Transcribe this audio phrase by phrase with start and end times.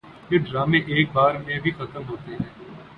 [0.31, 2.49] یہ ڈرامے ایک بار میں بھی ختم ہوتے ہیں